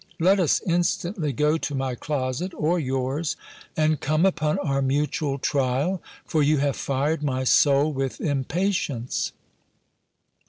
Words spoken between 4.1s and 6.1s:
upon our mutual trial;